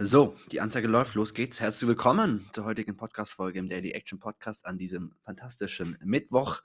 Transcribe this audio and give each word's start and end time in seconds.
So, 0.00 0.36
die 0.52 0.60
Anzeige 0.60 0.86
läuft, 0.86 1.16
los 1.16 1.34
geht's. 1.34 1.58
Herzlich 1.58 1.88
willkommen 1.88 2.48
zur 2.52 2.64
heutigen 2.64 2.96
Podcast-Folge 2.96 3.58
im 3.58 3.68
Daily 3.68 3.90
Action 3.90 4.20
Podcast 4.20 4.64
an 4.64 4.78
diesem 4.78 5.16
fantastischen 5.24 5.98
Mittwoch. 6.04 6.60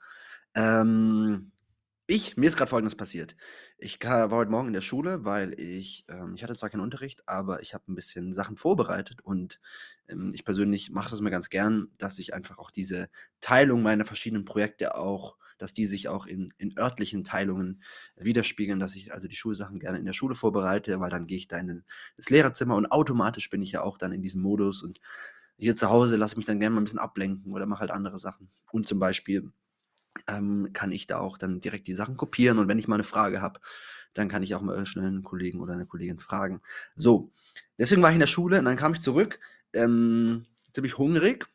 Ähm, 0.54 1.50
ich, 2.06 2.36
mir 2.36 2.46
ist 2.46 2.56
gerade 2.56 2.68
Folgendes 2.68 2.94
passiert. 2.94 3.34
Ich 3.76 3.98
war 4.04 4.30
heute 4.30 4.52
Morgen 4.52 4.68
in 4.68 4.72
der 4.72 4.82
Schule, 4.82 5.24
weil 5.24 5.58
ich, 5.58 6.04
ähm, 6.06 6.34
ich 6.36 6.44
hatte 6.44 6.54
zwar 6.54 6.70
keinen 6.70 6.82
Unterricht, 6.82 7.28
aber 7.28 7.60
ich 7.60 7.74
habe 7.74 7.82
ein 7.88 7.96
bisschen 7.96 8.34
Sachen 8.34 8.56
vorbereitet 8.56 9.20
und 9.22 9.58
ähm, 10.06 10.30
ich 10.32 10.44
persönlich 10.44 10.90
mache 10.90 11.10
das 11.10 11.20
mir 11.20 11.32
ganz 11.32 11.50
gern, 11.50 11.88
dass 11.98 12.20
ich 12.20 12.34
einfach 12.34 12.58
auch 12.58 12.70
diese 12.70 13.08
Teilung 13.40 13.82
meiner 13.82 14.04
verschiedenen 14.04 14.44
Projekte 14.44 14.94
auch 14.94 15.36
dass 15.58 15.74
die 15.74 15.86
sich 15.86 16.08
auch 16.08 16.26
in, 16.26 16.52
in 16.58 16.76
örtlichen 16.78 17.24
Teilungen 17.24 17.82
widerspiegeln, 18.16 18.78
dass 18.78 18.96
ich 18.96 19.12
also 19.12 19.28
die 19.28 19.36
Schulsachen 19.36 19.78
gerne 19.78 19.98
in 19.98 20.04
der 20.04 20.12
Schule 20.12 20.34
vorbereite, 20.34 21.00
weil 21.00 21.10
dann 21.10 21.26
gehe 21.26 21.38
ich 21.38 21.48
da 21.48 21.58
in 21.58 21.84
das 22.16 22.30
Lehrerzimmer 22.30 22.76
und 22.76 22.90
automatisch 22.90 23.50
bin 23.50 23.62
ich 23.62 23.72
ja 23.72 23.82
auch 23.82 23.98
dann 23.98 24.12
in 24.12 24.22
diesem 24.22 24.42
Modus 24.42 24.82
und 24.82 25.00
hier 25.56 25.76
zu 25.76 25.88
Hause 25.88 26.16
lasse 26.16 26.34
ich 26.34 26.38
mich 26.38 26.46
dann 26.46 26.58
gerne 26.58 26.74
mal 26.74 26.80
ein 26.80 26.84
bisschen 26.84 26.98
ablenken 26.98 27.52
oder 27.52 27.66
mache 27.66 27.80
halt 27.80 27.92
andere 27.92 28.18
Sachen. 28.18 28.50
Und 28.72 28.88
zum 28.88 28.98
Beispiel 28.98 29.52
ähm, 30.26 30.70
kann 30.72 30.90
ich 30.90 31.06
da 31.06 31.18
auch 31.18 31.38
dann 31.38 31.60
direkt 31.60 31.86
die 31.86 31.94
Sachen 31.94 32.16
kopieren 32.16 32.58
und 32.58 32.68
wenn 32.68 32.78
ich 32.78 32.88
mal 32.88 32.96
eine 32.96 33.04
Frage 33.04 33.40
habe, 33.40 33.60
dann 34.14 34.28
kann 34.28 34.42
ich 34.42 34.54
auch 34.54 34.62
mal 34.62 34.86
schnell 34.86 35.06
einen 35.06 35.22
Kollegen 35.22 35.60
oder 35.60 35.74
eine 35.74 35.86
Kollegin 35.86 36.18
fragen. 36.18 36.60
So, 36.94 37.32
deswegen 37.78 38.02
war 38.02 38.10
ich 38.10 38.14
in 38.14 38.20
der 38.20 38.26
Schule 38.26 38.58
und 38.58 38.64
dann 38.64 38.76
kam 38.76 38.92
ich 38.92 39.00
zurück, 39.00 39.40
ähm, 39.72 40.46
ziemlich 40.72 40.98
hungrig, 40.98 41.46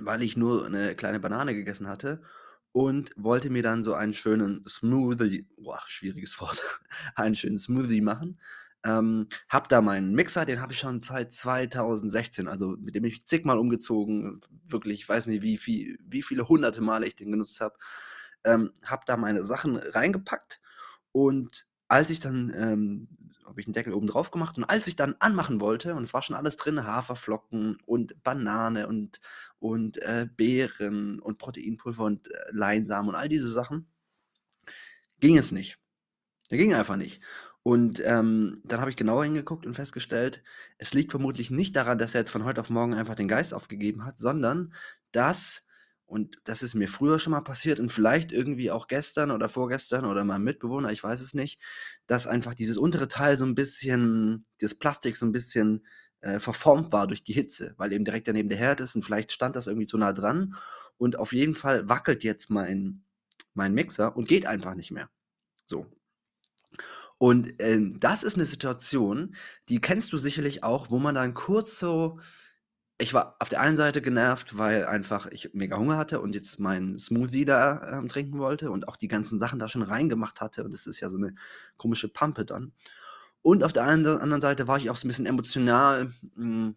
weil 0.00 0.22
ich 0.22 0.36
nur 0.36 0.66
eine 0.66 0.94
kleine 0.94 1.20
Banane 1.20 1.54
gegessen 1.54 1.88
hatte 1.88 2.22
und 2.72 3.12
wollte 3.16 3.50
mir 3.50 3.62
dann 3.62 3.84
so 3.84 3.94
einen 3.94 4.14
schönen 4.14 4.66
Smoothie, 4.66 5.46
boah, 5.56 5.80
schwieriges 5.86 6.40
Wort, 6.40 6.62
einen 7.14 7.34
schönen 7.34 7.58
Smoothie 7.58 8.00
machen. 8.00 8.40
Ähm, 8.84 9.28
hab 9.48 9.68
da 9.68 9.80
meinen 9.80 10.12
Mixer, 10.14 10.44
den 10.44 10.60
habe 10.60 10.72
ich 10.72 10.78
schon 10.80 11.00
seit 11.00 11.32
2016, 11.32 12.48
also 12.48 12.76
mit 12.80 12.96
dem 12.96 13.04
ich 13.04 13.24
zigmal 13.24 13.58
umgezogen, 13.58 14.40
wirklich, 14.66 15.00
ich 15.02 15.08
weiß 15.08 15.28
nicht, 15.28 15.42
wie, 15.42 15.56
viel, 15.56 15.98
wie 16.02 16.22
viele 16.22 16.48
hunderte 16.48 16.80
Male 16.80 17.06
ich 17.06 17.14
den 17.14 17.30
genutzt 17.30 17.60
habe. 17.60 17.76
Ähm, 18.44 18.72
hab 18.84 19.06
da 19.06 19.16
meine 19.16 19.44
Sachen 19.44 19.76
reingepackt 19.76 20.60
und 21.12 21.66
als 21.92 22.08
ich 22.08 22.20
dann 22.20 22.50
ähm, 22.56 23.08
habe 23.44 23.60
ich 23.60 23.66
einen 23.66 23.74
Deckel 23.74 23.92
oben 23.92 24.06
drauf 24.06 24.30
gemacht 24.30 24.56
und 24.56 24.64
als 24.64 24.86
ich 24.86 24.96
dann 24.96 25.14
anmachen 25.18 25.60
wollte, 25.60 25.94
und 25.94 26.04
es 26.04 26.14
war 26.14 26.22
schon 26.22 26.34
alles 26.34 26.56
drin, 26.56 26.86
Haferflocken 26.86 27.76
und 27.84 28.22
Banane 28.22 28.86
und, 28.88 29.20
und 29.58 29.98
äh, 29.98 30.26
Beeren 30.34 31.20
und 31.20 31.36
Proteinpulver 31.36 32.04
und 32.04 32.30
äh, 32.30 32.38
Leinsamen 32.50 33.10
und 33.10 33.14
all 33.14 33.28
diese 33.28 33.50
Sachen, 33.50 33.86
ging 35.20 35.36
es 35.36 35.52
nicht. 35.52 35.78
Der 36.50 36.56
ging 36.56 36.72
einfach 36.72 36.96
nicht. 36.96 37.20
Und 37.62 38.02
ähm, 38.06 38.62
dann 38.64 38.80
habe 38.80 38.88
ich 38.88 38.96
genauer 38.96 39.24
hingeguckt 39.24 39.66
und 39.66 39.74
festgestellt, 39.74 40.42
es 40.78 40.94
liegt 40.94 41.10
vermutlich 41.10 41.50
nicht 41.50 41.76
daran, 41.76 41.98
dass 41.98 42.14
er 42.14 42.22
jetzt 42.22 42.30
von 42.30 42.44
heute 42.44 42.62
auf 42.62 42.70
morgen 42.70 42.94
einfach 42.94 43.16
den 43.16 43.28
Geist 43.28 43.52
aufgegeben 43.52 44.06
hat, 44.06 44.18
sondern 44.18 44.72
dass 45.12 45.66
und 46.12 46.36
das 46.44 46.62
ist 46.62 46.74
mir 46.74 46.88
früher 46.88 47.18
schon 47.18 47.30
mal 47.30 47.40
passiert 47.40 47.80
und 47.80 47.90
vielleicht 47.90 48.32
irgendwie 48.32 48.70
auch 48.70 48.86
gestern 48.86 49.30
oder 49.30 49.48
vorgestern 49.48 50.04
oder 50.04 50.24
meinem 50.24 50.44
Mitbewohner, 50.44 50.92
ich 50.92 51.02
weiß 51.02 51.22
es 51.22 51.32
nicht, 51.32 51.58
dass 52.06 52.26
einfach 52.26 52.52
dieses 52.52 52.76
untere 52.76 53.08
Teil 53.08 53.38
so 53.38 53.46
ein 53.46 53.54
bisschen, 53.54 54.44
das 54.60 54.74
Plastik 54.74 55.16
so 55.16 55.24
ein 55.24 55.32
bisschen 55.32 55.86
äh, 56.20 56.38
verformt 56.38 56.92
war 56.92 57.06
durch 57.06 57.24
die 57.24 57.32
Hitze, 57.32 57.72
weil 57.78 57.94
eben 57.94 58.04
direkt 58.04 58.28
daneben 58.28 58.50
der 58.50 58.58
Herd 58.58 58.80
ist 58.80 58.94
und 58.94 59.06
vielleicht 59.06 59.32
stand 59.32 59.56
das 59.56 59.66
irgendwie 59.66 59.86
zu 59.86 59.96
nah 59.96 60.12
dran. 60.12 60.54
Und 60.98 61.18
auf 61.18 61.32
jeden 61.32 61.54
Fall 61.54 61.88
wackelt 61.88 62.24
jetzt 62.24 62.50
mein, 62.50 63.04
mein 63.54 63.72
Mixer 63.72 64.14
und 64.14 64.28
geht 64.28 64.46
einfach 64.46 64.74
nicht 64.74 64.90
mehr. 64.90 65.08
So. 65.64 65.86
Und 67.16 67.58
äh, 67.58 67.80
das 68.00 68.22
ist 68.22 68.34
eine 68.34 68.44
Situation, 68.44 69.34
die 69.70 69.80
kennst 69.80 70.12
du 70.12 70.18
sicherlich 70.18 70.62
auch, 70.62 70.90
wo 70.90 70.98
man 70.98 71.14
dann 71.14 71.32
kurz 71.32 71.78
so 71.78 72.20
ich 73.02 73.12
war 73.14 73.36
auf 73.40 73.48
der 73.48 73.60
einen 73.60 73.76
Seite 73.76 74.00
genervt, 74.00 74.56
weil 74.56 74.86
einfach 74.86 75.26
ich 75.26 75.50
mega 75.52 75.76
Hunger 75.76 75.96
hatte 75.96 76.20
und 76.20 76.34
jetzt 76.34 76.60
meinen 76.60 76.98
Smoothie 76.98 77.44
da 77.44 77.98
ähm, 77.98 78.08
trinken 78.08 78.38
wollte 78.38 78.70
und 78.70 78.86
auch 78.86 78.96
die 78.96 79.08
ganzen 79.08 79.40
Sachen 79.40 79.58
da 79.58 79.68
schon 79.68 79.82
reingemacht 79.82 80.40
hatte. 80.40 80.64
Und 80.64 80.72
das 80.72 80.86
ist 80.86 81.00
ja 81.00 81.08
so 81.08 81.16
eine 81.16 81.34
komische 81.76 82.08
Pampe 82.08 82.44
dann. 82.44 82.72
Und 83.42 83.64
auf 83.64 83.72
der 83.72 83.84
anderen 83.84 84.40
Seite 84.40 84.68
war 84.68 84.78
ich 84.78 84.88
auch 84.88 84.96
so 84.96 85.06
ein 85.06 85.08
bisschen 85.08 85.26
emotional 85.26 86.12
mh, 86.36 86.36
hm, 86.36 86.76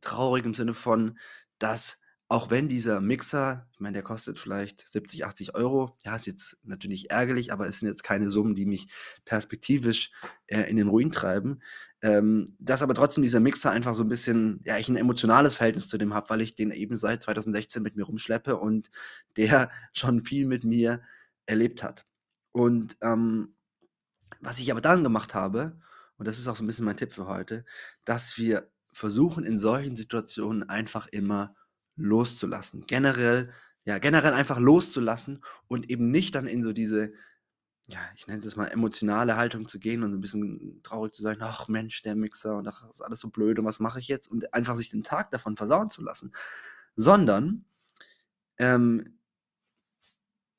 traurig 0.00 0.44
im 0.44 0.54
Sinne 0.54 0.74
von, 0.74 1.18
dass 1.60 2.00
auch 2.28 2.50
wenn 2.50 2.68
dieser 2.68 3.00
Mixer, 3.00 3.68
ich 3.72 3.80
meine, 3.80 3.94
der 3.94 4.02
kostet 4.02 4.38
vielleicht 4.38 4.88
70, 4.88 5.24
80 5.24 5.54
Euro, 5.56 5.96
ja, 6.04 6.14
ist 6.16 6.26
jetzt 6.26 6.58
natürlich 6.62 7.10
ärgerlich, 7.10 7.52
aber 7.52 7.68
es 7.68 7.78
sind 7.78 7.88
jetzt 7.88 8.04
keine 8.04 8.30
Summen, 8.30 8.54
die 8.54 8.66
mich 8.66 8.88
perspektivisch 9.24 10.12
äh, 10.46 10.62
in 10.62 10.76
den 10.76 10.88
Ruin 10.88 11.10
treiben. 11.10 11.60
Ähm, 12.02 12.46
dass 12.58 12.82
aber 12.82 12.94
trotzdem 12.94 13.22
dieser 13.22 13.40
Mixer 13.40 13.70
einfach 13.70 13.94
so 13.94 14.02
ein 14.02 14.08
bisschen, 14.08 14.60
ja, 14.64 14.78
ich 14.78 14.88
ein 14.88 14.96
emotionales 14.96 15.56
Verhältnis 15.56 15.88
zu 15.88 15.98
dem 15.98 16.14
habe, 16.14 16.30
weil 16.30 16.40
ich 16.40 16.54
den 16.54 16.70
eben 16.70 16.96
seit 16.96 17.22
2016 17.22 17.82
mit 17.82 17.96
mir 17.96 18.04
rumschleppe 18.04 18.56
und 18.56 18.90
der 19.36 19.70
schon 19.92 20.20
viel 20.22 20.46
mit 20.46 20.64
mir 20.64 21.02
erlebt 21.46 21.82
hat. 21.82 22.06
Und 22.52 22.96
ähm, 23.02 23.54
was 24.40 24.58
ich 24.58 24.70
aber 24.70 24.80
dann 24.80 25.04
gemacht 25.04 25.34
habe, 25.34 25.78
und 26.16 26.26
das 26.26 26.38
ist 26.38 26.48
auch 26.48 26.56
so 26.56 26.64
ein 26.64 26.66
bisschen 26.66 26.84
mein 26.84 26.96
Tipp 26.96 27.12
für 27.12 27.26
heute, 27.26 27.64
dass 28.04 28.38
wir 28.38 28.70
versuchen, 28.92 29.44
in 29.44 29.58
solchen 29.58 29.96
Situationen 29.96 30.68
einfach 30.68 31.06
immer 31.08 31.54
loszulassen. 31.96 32.86
Generell, 32.86 33.52
ja, 33.84 33.98
generell 33.98 34.32
einfach 34.32 34.58
loszulassen 34.58 35.42
und 35.68 35.90
eben 35.90 36.10
nicht 36.10 36.34
dann 36.34 36.46
in 36.46 36.62
so 36.62 36.72
diese, 36.72 37.12
ja, 37.90 38.00
ich 38.16 38.26
nenne 38.26 38.38
es 38.38 38.44
jetzt 38.44 38.56
mal 38.56 38.68
emotionale 38.68 39.36
Haltung 39.36 39.68
zu 39.68 39.78
gehen 39.78 40.02
und 40.02 40.12
so 40.12 40.18
ein 40.18 40.20
bisschen 40.20 40.80
traurig 40.82 41.12
zu 41.12 41.22
sein, 41.22 41.38
ach 41.40 41.68
Mensch, 41.68 42.02
der 42.02 42.14
Mixer 42.14 42.56
und 42.56 42.68
ach, 42.68 42.88
ist 42.90 43.02
alles 43.02 43.20
so 43.20 43.28
blöd 43.30 43.58
und 43.58 43.64
was 43.64 43.80
mache 43.80 44.00
ich 44.00 44.08
jetzt? 44.08 44.28
Und 44.30 44.52
einfach 44.54 44.76
sich 44.76 44.90
den 44.90 45.02
Tag 45.02 45.30
davon 45.30 45.56
versauen 45.56 45.90
zu 45.90 46.02
lassen. 46.02 46.32
Sondern, 46.96 47.64
ähm, 48.58 49.18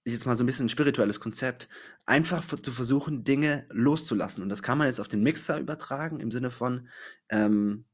jetzt 0.06 0.25
mal 0.25 0.36
so 0.36 0.44
ein 0.44 0.47
bisschen 0.47 0.66
ein 0.66 0.69
spirituelles 0.69 1.19
Konzept, 1.19 1.69
einfach 2.06 2.44
zu 2.44 2.72
versuchen, 2.72 3.24
Dinge 3.24 3.66
loszulassen. 3.69 4.42
Und 4.44 4.50
das 4.50 4.63
kann 4.63 4.78
man 4.78 4.88
jetzt 4.88 5.00
auf 5.00 5.08
den 5.08 5.24
Mixer 5.24 5.59
übertragen, 5.59 6.19
im 6.19 6.31
Sinne 6.31 6.50
von, 6.50 6.90
ähm, 7.30 7.86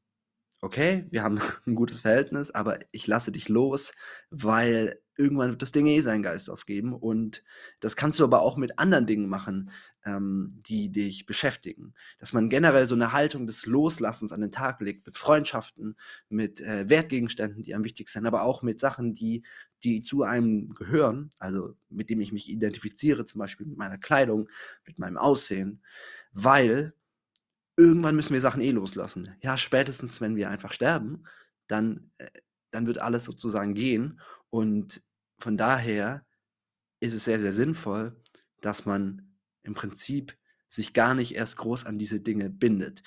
okay, 0.60 1.06
wir 1.10 1.22
haben 1.22 1.38
ein 1.66 1.74
gutes 1.74 2.00
Verhältnis, 2.00 2.50
aber 2.50 2.78
ich 2.92 3.06
lasse 3.06 3.32
dich 3.32 3.48
los, 3.48 3.92
weil 4.30 5.00
irgendwann 5.18 5.50
wird 5.50 5.62
das 5.62 5.72
Ding 5.72 5.86
eh 5.86 6.00
seinen 6.00 6.22
Geist 6.22 6.48
aufgeben. 6.48 6.94
Und 6.94 7.42
das 7.80 7.96
kannst 7.96 8.18
du 8.18 8.24
aber 8.24 8.40
auch 8.40 8.56
mit 8.56 8.78
anderen 8.78 9.06
Dingen 9.06 9.28
machen, 9.28 9.70
ähm, 10.04 10.48
die 10.52 10.90
dich 10.90 11.26
beschäftigen. 11.26 11.92
Dass 12.18 12.32
man 12.32 12.48
generell 12.48 12.86
so 12.86 12.94
eine 12.94 13.12
Haltung 13.12 13.46
des 13.46 13.66
Loslassens 13.66 14.32
an 14.32 14.40
den 14.40 14.52
Tag 14.52 14.80
legt, 14.80 15.04
mit 15.06 15.18
Freundschaften, 15.18 15.96
mit 16.28 16.60
äh, 16.60 16.88
Wertgegenständen, 16.88 17.62
die 17.62 17.74
einem 17.74 17.84
wichtig 17.84 18.08
sind, 18.08 18.26
aber 18.26 18.42
auch 18.42 18.62
mit 18.62 18.80
Sachen, 18.80 19.14
die, 19.14 19.42
die 19.82 20.00
zu 20.00 20.22
einem 20.22 20.74
gehören, 20.74 21.30
also 21.38 21.74
mit 21.90 22.10
dem 22.10 22.20
ich 22.20 22.32
mich 22.32 22.48
identifiziere, 22.48 23.26
zum 23.26 23.40
Beispiel 23.40 23.66
mit 23.66 23.76
meiner 23.76 23.98
Kleidung, 23.98 24.48
mit 24.86 24.98
meinem 24.98 25.16
Aussehen, 25.16 25.82
weil 26.32 26.94
irgendwann 27.76 28.16
müssen 28.16 28.34
wir 28.34 28.40
Sachen 28.40 28.60
eh 28.60 28.70
loslassen. 28.70 29.36
Ja, 29.40 29.56
spätestens, 29.56 30.20
wenn 30.20 30.36
wir 30.36 30.48
einfach 30.50 30.72
sterben, 30.72 31.24
dann, 31.66 32.10
äh, 32.18 32.28
dann 32.70 32.86
wird 32.86 32.98
alles 32.98 33.24
sozusagen 33.24 33.74
gehen. 33.74 34.20
Und 34.50 35.02
von 35.38 35.56
daher 35.56 36.24
ist 37.00 37.14
es 37.14 37.24
sehr, 37.24 37.40
sehr 37.40 37.52
sinnvoll, 37.52 38.20
dass 38.60 38.84
man 38.84 39.34
im 39.62 39.74
Prinzip 39.74 40.36
sich 40.68 40.92
gar 40.92 41.14
nicht 41.14 41.34
erst 41.34 41.56
groß 41.56 41.86
an 41.86 41.98
diese 41.98 42.20
Dinge 42.20 42.50
bindet. 42.50 43.02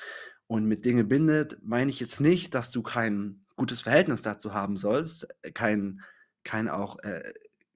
Und 0.47 0.65
mit 0.65 0.85
Dinge 0.85 1.03
bindet 1.03 1.57
meine 1.61 1.89
ich 1.89 1.99
jetzt 1.99 2.19
nicht, 2.19 2.55
dass 2.55 2.71
du 2.71 2.81
kein 2.81 3.43
gutes 3.55 3.81
Verhältnis 3.81 4.21
dazu 4.21 4.53
haben 4.53 4.77
sollst, 4.77 5.27
äh, 5.43 5.51
kein, 5.51 6.01
kein 6.43 6.67
auch 6.69 6.99
äh, 6.99 7.33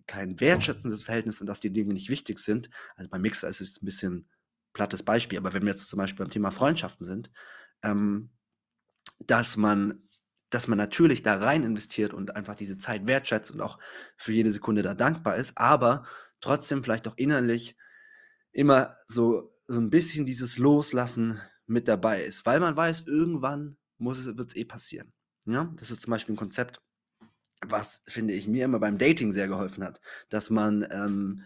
kein 0.08 0.40
wertschätzendes 0.40 1.04
Verhältnis 1.04 1.42
und 1.42 1.48
dass 1.48 1.60
die 1.60 1.72
Dinge 1.72 1.94
nicht 1.94 2.10
wichtig 2.10 2.40
sind. 2.40 2.70
Also 2.96 3.10
beim 3.10 3.22
Mixer 3.22 3.48
ist 3.48 3.62
es 3.62 3.82
ein 3.82 3.86
bisschen 3.86 4.30
plattes 4.74 5.04
Beispiel, 5.04 5.38
aber 5.38 5.54
wenn 5.54 5.64
wir 5.64 5.72
jetzt 5.72 5.88
zum 5.88 5.98
Beispiel 5.98 6.26
beim 6.26 6.32
Thema 6.32 6.52
Freundschaften 6.52 7.06
sind, 7.06 7.32
ähm, 7.82 8.30
dass 9.20 9.58
man 9.58 10.08
dass 10.50 10.68
man 10.68 10.77
natürlich 10.77 11.24
da 11.24 11.38
rein 11.38 11.63
investiert 11.63 12.13
und 12.13 12.36
einfach 12.36 12.56
diese 12.56 12.77
Zeit 12.77 13.07
wertschätzt 13.07 13.51
und 13.51 13.62
auch 13.62 13.80
für 14.15 14.33
jede 14.33 14.51
Sekunde 14.51 14.83
da 14.83 14.94
dankbar 14.94 15.36
ist, 15.36 15.57
aber 15.57 16.06
trotzdem 16.39 16.83
vielleicht 16.83 17.07
auch 17.07 17.18
innerlich 17.18 17.75
immer 18.51 18.97
so, 19.07 19.53
so 19.68 19.80
ein 19.80 19.89
bisschen 19.89 20.25
dieses 20.25 20.57
Loslassen 20.57 21.42
mit 21.68 21.88
dabei 21.88 22.24
ist, 22.24 22.45
weil 22.45 22.59
man 22.59 22.75
weiß, 22.75 23.03
irgendwann 23.07 23.77
wird 23.97 24.51
es 24.51 24.56
eh 24.56 24.65
passieren. 24.65 25.13
Ja? 25.45 25.74
Das 25.77 25.92
ist 25.92 26.01
zum 26.01 26.12
Beispiel 26.12 26.36
ein 26.36 26.38
Konzept, 26.38 26.81
was, 27.65 28.03
finde 28.07 28.33
ich, 28.33 28.48
mir 28.48 28.65
immer 28.65 28.80
beim 28.80 28.98
Dating 28.98 29.31
sehr 29.31 29.48
geholfen 29.48 29.83
hat, 29.83 30.00
dass 30.30 30.50
man, 30.50 30.88
ähm, 30.91 31.44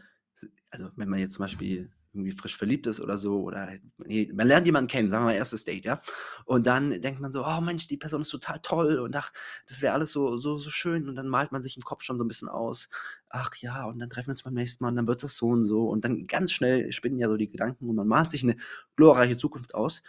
also 0.70 0.92
wenn 0.96 1.10
man 1.10 1.20
jetzt 1.20 1.36
zum 1.36 1.44
Beispiel 1.44 1.92
irgendwie 2.20 2.38
frisch 2.38 2.56
verliebt 2.58 2.88
ist 2.88 3.00
oder 3.00 3.18
so, 3.18 3.42
oder 3.42 3.74
nee, 4.06 4.30
man 4.34 4.48
lernt 4.48 4.66
jemanden 4.66 4.88
kennen, 4.88 5.10
sagen 5.10 5.24
wir 5.24 5.32
mal 5.32 5.36
erstes 5.36 5.64
Date, 5.64 5.86
ja. 5.86 6.02
Und 6.46 6.68
dann 6.68 7.02
denkt 7.02 7.20
man 7.20 7.34
so, 7.34 7.46
oh 7.46 7.62
Mensch, 7.62 7.88
die 7.88 7.98
Person 7.98 8.22
ist 8.22 8.30
total 8.30 8.60
toll 8.62 9.00
und 9.00 9.16
ach, 9.16 9.32
das 9.68 9.82
wäre 9.82 9.94
alles 9.94 10.12
so, 10.12 10.38
so, 10.38 10.58
so 10.58 10.70
schön. 10.70 11.10
Und 11.10 11.16
dann 11.16 11.28
malt 11.28 11.52
man 11.52 11.64
sich 11.64 11.76
im 11.78 11.84
Kopf 11.84 12.04
schon 12.04 12.18
so 12.18 12.24
ein 12.24 12.28
bisschen 12.28 12.50
aus, 12.50 12.90
ach 13.30 13.56
ja, 13.58 13.86
und 13.86 14.00
dann 14.00 14.10
treffen 14.10 14.28
wir 14.28 14.34
uns 14.34 14.44
beim 14.44 14.54
nächsten 14.54 14.84
Mal 14.84 14.90
und 14.90 14.96
dann 14.96 15.08
wird 15.08 15.24
das 15.24 15.36
so 15.36 15.48
und 15.48 15.64
so. 15.66 15.88
Und 15.90 16.06
dann 16.06 16.28
ganz 16.28 16.52
schnell 16.52 16.92
spinnen 16.92 17.20
ja 17.20 17.28
so 17.28 17.38
die 17.38 17.50
Gedanken 17.50 17.90
und 17.90 17.96
man 17.96 18.08
malt 18.08 18.32
sich 18.32 18.44
eine 18.44 18.58
glorreiche 18.96 19.38
Zukunft 19.38 19.76
aus, 19.76 20.04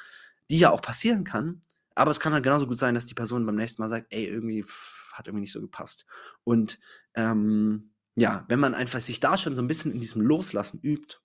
die 0.50 0.58
ja 0.58 0.70
auch 0.70 0.82
passieren 0.82 1.24
kann. 1.24 1.60
Aber 1.94 2.10
es 2.10 2.20
kann 2.20 2.32
halt 2.32 2.44
genauso 2.44 2.66
gut 2.66 2.78
sein, 2.78 2.94
dass 2.94 3.06
die 3.06 3.14
Person 3.14 3.46
beim 3.46 3.56
nächsten 3.56 3.82
Mal 3.82 3.88
sagt, 3.88 4.06
ey, 4.10 4.26
irgendwie 4.26 4.62
pff, 4.62 5.12
hat 5.12 5.26
irgendwie 5.26 5.42
nicht 5.42 5.52
so 5.52 5.60
gepasst. 5.60 6.06
Und 6.44 6.78
ähm, 7.14 7.90
ja, 8.14 8.44
wenn 8.48 8.60
man 8.60 8.74
einfach 8.74 9.00
sich 9.00 9.20
da 9.20 9.36
schon 9.36 9.56
so 9.56 9.62
ein 9.62 9.68
bisschen 9.68 9.92
in 9.92 10.00
diesem 10.00 10.22
Loslassen 10.22 10.80
übt, 10.82 11.18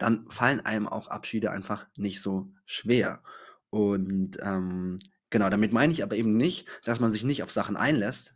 dann 0.00 0.28
fallen 0.30 0.60
einem 0.60 0.88
auch 0.88 1.08
Abschiede 1.08 1.50
einfach 1.50 1.86
nicht 1.96 2.20
so 2.20 2.50
schwer. 2.64 3.22
Und 3.68 4.38
ähm, 4.42 4.96
genau, 5.28 5.48
damit 5.50 5.72
meine 5.72 5.92
ich 5.92 6.02
aber 6.02 6.16
eben 6.16 6.36
nicht, 6.36 6.66
dass 6.84 6.98
man 6.98 7.12
sich 7.12 7.22
nicht 7.22 7.42
auf 7.42 7.52
Sachen 7.52 7.76
einlässt, 7.76 8.34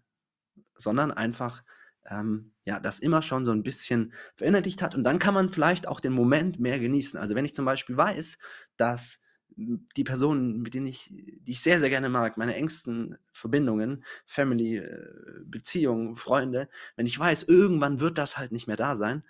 sondern 0.77 1.11
einfach 1.11 1.65
ähm, 2.07 2.53
ja, 2.65 2.81
das 2.81 2.99
immer 2.99 3.23
schon 3.23 3.47
so 3.47 3.51
ein 3.51 3.63
bisschen 3.63 4.13
verinnerlicht 4.37 4.83
hat. 4.83 4.95
Und 4.95 5.05
dann 5.05 5.19
kann 5.19 5.35
man 5.35 5.49
vielleicht 5.49 5.89
auch 5.89 6.01
den 6.01 6.13
Moment 6.13 6.61
mehr 6.61 6.79
genießen. 6.79 7.19
Also 7.19 7.35
wenn 7.35 7.47
ich 7.47 7.55
zum 7.55 7.65
Beispiel 7.65 7.97
weiß, 7.97 8.39
dass 8.77 9.23
die 9.57 10.05
Personen, 10.05 10.61
mit 10.61 10.75
denen 10.75 10.87
ich, 10.87 11.09
die 11.11 11.53
ich 11.53 11.63
sehr, 11.63 11.79
sehr 11.81 11.91
gerne 11.91 12.09
mag, 12.09 12.37
meine 12.37 12.57
engsten 12.57 13.17
Verbindungen, 13.33 14.05
Family, 14.27 14.79
äh, 14.79 15.41
Beziehungen, 15.45 16.17
Freunde, 16.17 16.69
wenn 16.97 17.07
ich 17.07 17.19
weiß, 17.19 17.45
irgendwann 17.45 18.01
wird 18.01 18.19
das 18.19 18.37
halt 18.37 18.53
nicht 18.53 18.67
mehr 18.67 18.77
da 18.77 18.97
sein, 18.97 19.23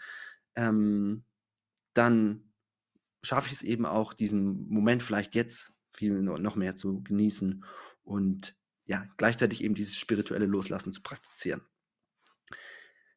ähm, 0.56 1.24
dann 1.94 2.52
schaffe 3.22 3.48
ich 3.48 3.54
es 3.54 3.62
eben 3.62 3.86
auch, 3.86 4.12
diesen 4.12 4.68
Moment 4.68 5.02
vielleicht 5.02 5.34
jetzt 5.34 5.72
viel 5.92 6.22
noch 6.22 6.56
mehr 6.56 6.76
zu 6.76 7.02
genießen 7.02 7.64
und 8.02 8.56
ja, 8.86 9.06
gleichzeitig 9.16 9.64
eben 9.64 9.74
dieses 9.74 9.96
spirituelle 9.96 10.46
Loslassen 10.46 10.92
zu 10.92 11.02
praktizieren. 11.02 11.62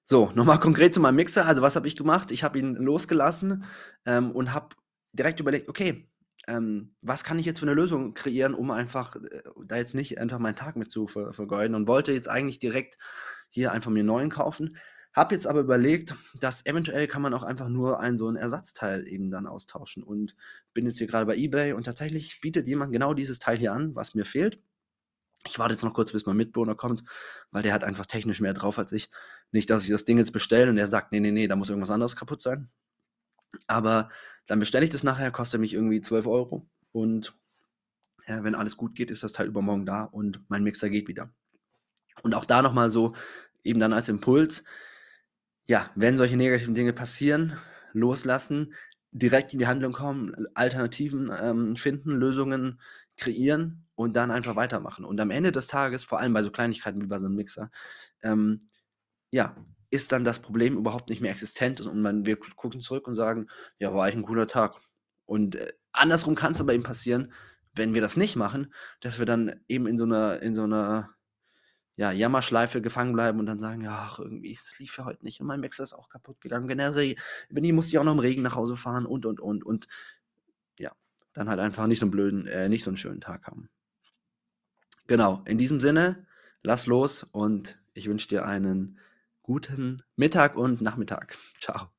So, 0.06 0.32
nochmal 0.34 0.60
konkret 0.60 0.94
zu 0.94 1.02
meinem 1.02 1.18
Mixer. 1.18 1.46
Also, 1.46 1.62
was 1.62 1.76
habe 1.76 1.88
ich 1.88 1.98
gemacht? 1.98 2.32
Ich 2.32 2.44
habe 2.44 2.58
ihn 2.58 2.76
losgelassen 2.76 3.66
ähm, 4.06 4.32
und 4.32 4.54
habe 4.54 4.76
direkt 5.12 5.42
überlegt, 5.42 5.68
okay, 5.68 6.10
ähm, 6.48 6.96
was 7.02 7.26
kann 7.26 7.40
ich 7.40 7.46
jetzt 7.46 7.60
für 7.60 7.66
eine 7.66 7.74
Lösung 7.74 8.14
kreieren, 8.14 8.54
um 8.54 8.72
einfach 8.72 9.18
äh, 9.18 9.42
da 9.66 9.76
jetzt 9.76 9.94
nicht 9.94 10.18
einfach 10.18 10.40
meinen 10.40 10.56
Tag 10.56 10.78
mit 10.78 10.90
zu 10.90 11.08
ver 11.08 11.34
vergeuden 11.34 11.76
und 11.76 11.90
wollte 11.90 12.14
jetzt 12.14 12.30
eigentlich 12.30 12.60
direkt 12.60 12.98
hier 13.50 13.74
einfach 13.74 13.92
mir 13.92 14.00
einen 14.00 14.08
neuen 14.08 14.30
kaufen. 14.30 14.78
Habe 15.18 15.36
jetzt 15.36 15.48
aber 15.48 15.62
überlegt, 15.62 16.16
dass 16.40 16.66
eventuell 16.68 17.08
kann 17.08 17.24
man 17.24 17.34
auch 17.34 17.44
einfach 17.44 17.70
nur 17.70 18.00
einen 18.00 18.18
so 18.20 18.30
'n 18.30 18.38
Ersatzteil 18.38 19.08
eben 19.08 19.32
dann 19.32 19.48
austauschen 19.48 20.04
und 20.04 20.36
bin 20.76 20.86
jetzt 20.86 21.00
hier 21.00 21.08
gerade 21.08 21.26
bei 21.26 21.36
eBay 21.36 21.74
und 21.74 21.86
tatsächlich 21.86 22.40
bietet 22.42 22.68
jemand 22.68 22.94
genau 22.94 23.16
dieses 23.16 23.40
Teil 23.40 23.58
hier 23.58 23.74
an, 23.74 23.96
was 23.96 24.16
mir 24.16 24.26
fehlt. 24.26 24.60
Ich 25.48 25.60
warte 25.60 25.74
jetzt 25.74 25.84
noch 25.84 25.94
kurz, 25.94 26.12
bis 26.14 26.26
mein 26.28 26.38
Mitbewohner 26.38 26.76
kommt, 26.76 27.04
weil 27.52 27.64
der 27.64 27.74
hat 27.74 27.84
einfach 27.86 28.06
technisch 28.08 28.42
mehr 28.42 28.54
drauf 28.56 28.80
als 28.80 28.92
ich. 28.94 29.10
Nicht, 29.52 29.70
dass 29.72 29.86
ich 29.86 29.92
das 29.92 30.06
Ding 30.06 30.18
jetzt 30.20 30.34
bestelle 30.34 30.70
und 30.72 30.78
er 30.80 30.88
sagt: 30.88 31.12
„Ne, 31.14 31.22
ne, 31.22 31.32
ne, 31.34 31.48
da 31.50 31.56
muss 31.58 31.70
irgendwas 31.70 31.92
anderes 31.92 32.16
kaputt 32.18 32.42
sein.“ 32.42 32.70
Aber 33.68 34.10
dann 34.48 34.60
bestelle 34.60 34.86
ich 34.86 34.92
das 34.92 35.04
nachher, 35.04 35.32
kostet 35.32 35.62
mich 35.62 35.74
irgendwie 35.74 36.02
12 36.02 36.28
Euro 36.28 36.68
und 36.92 37.38
ja, 38.28 38.44
wenn 38.44 38.56
alles 38.56 38.78
gut 38.78 38.96
geht, 38.96 39.12
ist 39.12 39.24
das 39.24 39.32
Teil 39.34 39.48
übermorgen 39.48 39.86
da 39.86 40.04
und 40.06 40.42
mein 40.50 40.64
Mixer 40.64 40.90
geht 40.90 41.08
wieder. 41.08 41.32
Und 42.24 42.34
auch 42.36 42.46
da 42.46 42.62
noch 42.62 42.74
mal 42.74 42.90
so 42.90 43.14
eben 43.64 43.80
dann 43.80 43.94
als 43.94 44.10
Impuls, 44.10 44.64
ja, 45.68 45.92
wenn 45.96 46.18
solche 46.18 46.38
negativen 46.38 46.76
Dinge 46.76 46.94
passieren, 46.94 47.58
loslassen, 47.94 48.74
direkt 49.12 49.54
in 49.54 49.60
die 49.60 49.68
Handlung 49.68 49.94
kommen, 49.94 50.48
Alternativen 50.54 51.32
ähm, 51.40 51.76
finden, 51.76 52.12
Lösungen 52.12 52.80
kreieren 53.18 53.86
und 53.96 54.16
dann 54.16 54.32
einfach 54.32 54.56
weitermachen. 54.56 55.06
Und 55.06 55.20
am 55.20 55.32
Ende 55.32 55.52
des 55.52 55.68
Tages, 55.68 56.04
vor 56.04 56.20
allem 56.20 56.34
bei 56.34 56.44
so 56.44 56.52
Kleinigkeiten 56.52 57.02
wie 57.02 57.08
bei 57.08 57.20
so 57.20 57.26
einem 57.26 57.36
Mixer, 57.36 57.72
ähm, 58.22 58.60
ja, 59.32 59.56
ist 59.90 60.12
dann 60.12 60.24
das 60.24 60.40
Problem 60.40 60.78
überhaupt 60.78 61.10
nicht 61.10 61.22
mehr 61.22 61.32
existent 61.32 61.82
und 61.82 62.02
man, 62.02 62.26
wir 62.26 62.38
gucken 62.38 62.82
zurück 62.82 63.08
und 63.08 63.16
sagen, 63.16 63.48
ja, 63.80 63.94
war 63.94 64.04
eigentlich 64.04 64.18
ein 64.18 64.24
cooler 64.24 64.48
Tag. 64.48 64.76
Und 65.26 65.56
äh, 65.56 65.74
andersrum 65.92 66.36
kann 66.36 66.54
es 66.54 66.62
aber 66.62 66.74
eben 66.74 66.84
passieren, 66.84 67.34
wenn 67.74 67.94
wir 67.94 68.02
das 68.02 68.18
nicht 68.18 68.36
machen, 68.36 68.74
dass 69.02 69.20
wir 69.20 69.26
dann 69.26 69.62
eben 69.68 69.88
in 69.88 69.98
so 69.98 70.06
einer, 70.06 70.42
in 70.42 70.56
so 70.56 70.64
einer 70.64 71.17
ja, 71.98 72.12
Jammerschleife 72.12 72.80
gefangen 72.82 73.14
bleiben 73.14 73.40
und 73.40 73.48
dann 73.48 73.58
sagen, 73.58 73.86
ach, 73.88 74.20
irgendwie, 74.20 74.54
es 74.54 74.78
lief 74.80 74.98
ja 75.00 75.06
heute 75.06 75.26
nicht 75.26 75.42
und 75.42 75.48
mein 75.48 75.60
Mixer 75.60 75.84
ist 75.84 75.94
auch 75.94 76.10
kaputt 76.10 76.40
gegangen. 76.40 76.68
Generell, 76.68 77.16
wenn 77.50 77.64
ich 77.64 77.74
musste 77.74 77.90
ich 77.90 77.98
auch 77.98 78.04
noch 78.04 78.14
im 78.14 78.20
Regen 78.20 78.44
nach 78.44 78.56
Hause 78.56 78.76
fahren 78.76 79.08
und 79.08 79.26
und 79.26 79.40
und 79.40 79.66
und 79.66 79.88
ja, 80.78 80.92
dann 81.34 81.50
halt 81.50 81.60
einfach 81.60 81.88
nicht 81.88 82.00
so 82.00 82.06
einen 82.06 82.12
blöden, 82.12 82.46
äh, 82.46 82.70
nicht 82.70 82.84
so 82.84 82.92
einen 82.92 82.98
schönen 82.98 83.20
Tag 83.20 83.48
haben. 83.48 83.70
Genau, 85.08 85.42
in 85.46 85.58
diesem 85.58 85.82
Sinne, 85.82 86.28
lass 86.62 86.86
los 86.86 87.24
und 87.24 87.82
ich 87.94 88.08
wünsche 88.08 88.28
dir 88.28 88.46
einen 88.46 89.00
guten 89.42 90.04
Mittag 90.16 90.56
und 90.56 90.82
Nachmittag. 90.82 91.36
Ciao. 91.60 91.97